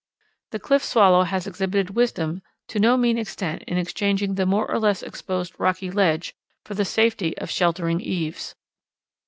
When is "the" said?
0.49-0.57, 4.33-4.47, 6.73-6.85